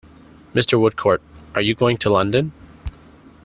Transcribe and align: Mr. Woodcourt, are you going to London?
Mr. 0.55 0.79
Woodcourt, 0.81 1.21
are 1.53 1.61
you 1.61 1.75
going 1.75 1.95
to 1.97 2.09
London? 2.09 2.53